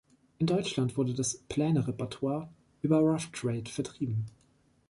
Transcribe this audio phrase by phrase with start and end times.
[0.39, 2.47] In Deutschland wurde das "pläne"-Repertoire
[2.81, 4.25] über "rough trade" vertrieben.